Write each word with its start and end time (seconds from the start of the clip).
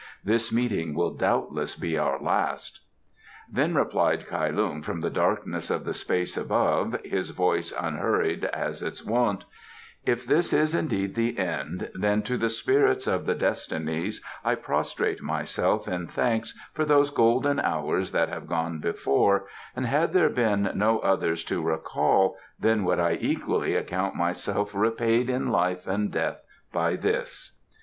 This 0.23 0.51
meeting 0.51 0.95
will 0.95 1.13
doubtless 1.13 1.75
be 1.75 1.95
our 1.95 2.19
last." 2.19 2.79
Then 3.47 3.75
replied 3.75 4.25
Kai 4.25 4.49
Lung 4.49 4.81
from 4.81 4.99
the 5.01 5.11
darkness 5.11 5.69
of 5.69 5.85
the 5.85 5.93
space 5.93 6.35
above, 6.37 6.97
his 7.05 7.29
voice 7.29 7.71
unhurried 7.79 8.45
as 8.45 8.81
its 8.81 9.05
wont: 9.05 9.45
"If 10.03 10.25
this 10.25 10.53
is 10.53 10.73
indeed 10.73 11.13
the 11.13 11.37
end, 11.37 11.91
then 11.93 12.23
to 12.23 12.35
the 12.39 12.49
spirits 12.49 13.05
of 13.05 13.27
the 13.27 13.35
destinies 13.35 14.25
I 14.43 14.55
prostrate 14.55 15.21
myself 15.21 15.87
in 15.87 16.07
thanks 16.07 16.57
for 16.73 16.83
those 16.83 17.11
golden 17.11 17.59
hours 17.59 18.11
that 18.11 18.29
have 18.29 18.47
gone 18.47 18.79
before, 18.79 19.45
and 19.75 19.85
had 19.85 20.13
there 20.13 20.29
been 20.29 20.71
no 20.73 20.97
others 20.97 21.43
to 21.43 21.61
recall 21.61 22.37
then 22.59 22.83
would 22.85 22.99
I 22.99 23.19
equally 23.21 23.75
account 23.75 24.15
myself 24.15 24.73
repaid 24.73 25.29
in 25.29 25.49
life 25.51 25.85
and 25.85 26.11
death 26.11 26.41
by 26.73 26.95
this." 26.95 27.59